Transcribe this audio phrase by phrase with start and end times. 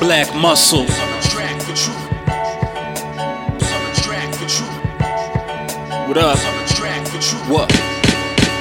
[0.00, 0.86] Black muscle.
[6.08, 6.38] What up?
[7.48, 7.68] What?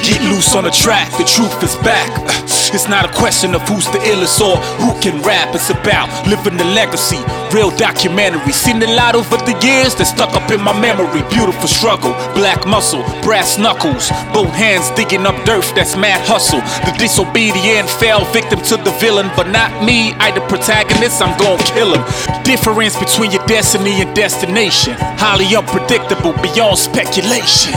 [0.04, 2.48] Get loose on the track, the truth is back.
[2.73, 5.55] It's not a question of who's the illest or who can rap.
[5.55, 7.20] It's about living the legacy,
[7.53, 8.52] real documentary.
[8.52, 11.21] Seen a lot over the years that stuck up in my memory.
[11.29, 15.66] Beautiful struggle, black muscle, brass knuckles, both hands digging up dirt.
[15.75, 16.61] That's mad hustle.
[16.85, 20.13] The disobedient fell victim to the villain, but not me.
[20.20, 21.21] I the protagonist.
[21.21, 22.03] I'm gonna kill him.
[22.44, 27.73] Difference between your destiny and destination, highly unpredictable, beyond speculation.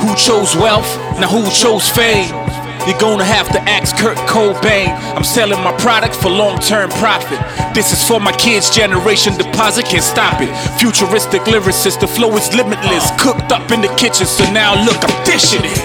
[0.00, 0.88] Who chose wealth?
[1.20, 2.55] Now who chose fame?
[2.86, 4.94] You're gonna have to ask Kurt Cobain.
[5.16, 7.40] I'm selling my product for long term profit.
[7.74, 10.54] This is for my kids' generation deposit, can't stop it.
[10.78, 13.10] Futuristic lyricist, the flow is limitless.
[13.18, 15.78] Cooked up in the kitchen, so now look, I'm dishing it.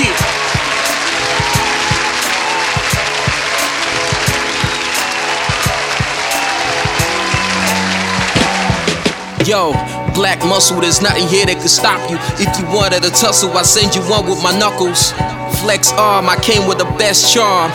[0.00, 0.32] Yeah.
[9.44, 9.72] Yo,
[10.14, 12.16] black muscle, there's nothing here that could stop you.
[12.38, 15.12] If you wanted a tussle, I send you one with my knuckles.
[15.62, 17.70] Flex arm, I came with the best charm.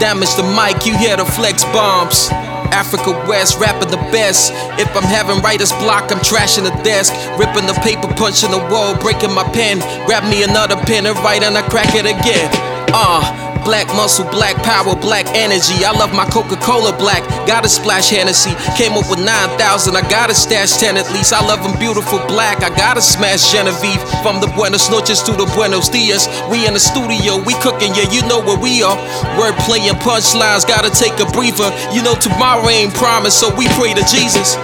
[0.00, 2.32] Damage the mic, you hear the flex bombs.
[2.72, 4.50] Africa West, rapping the best.
[4.80, 7.12] If I'm having writer's block, I'm trashing the desk.
[7.36, 9.78] Ripping the paper, punching the wall, breaking my pen.
[10.06, 12.48] Grab me another pen and write and I crack it again.
[12.96, 13.20] Uh,
[13.68, 15.84] black muscle, black power, black energy.
[15.84, 17.20] I love my Coca Cola black.
[17.46, 18.56] Gotta splash Hennessy.
[18.80, 21.34] Came up with 9,000, I gotta stash 10 at least.
[21.34, 22.64] I love them beautiful black.
[22.64, 24.00] I gotta smash Genevieve.
[24.24, 26.32] From the Buenos Noches to the Buenos Dias.
[26.48, 28.96] We in the studio, we cooking, yeah, you know where we are.
[29.36, 31.68] Word playing punchlines, gotta take a breather.
[31.92, 34.56] You know, tomorrow ain't promised, so we pray to Jesus.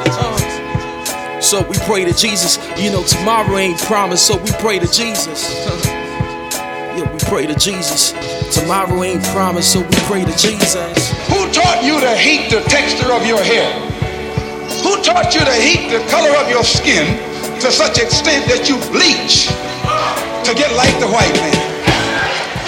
[1.44, 2.56] So we pray to Jesus.
[2.80, 5.52] You know, tomorrow ain't promised, so we pray to Jesus.
[6.96, 8.33] Yeah, we pray to Jesus.
[8.52, 11.10] Tomorrow ain't promised, so we pray to Jesus.
[11.28, 13.72] Who taught you to hate the texture of your hair?
[14.82, 17.18] Who taught you to hate the color of your skin
[17.60, 19.48] to such extent that you bleach
[20.44, 21.74] to get like the white man?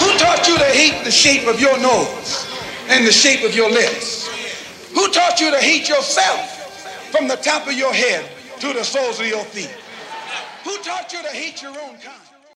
[0.01, 2.47] Who taught you to hate the shape of your nose
[2.89, 4.27] and the shape of your lips?
[4.93, 9.19] Who taught you to hate yourself from the top of your head to the soles
[9.19, 9.73] of your feet?
[10.63, 12.26] Who taught you to hate your own kind?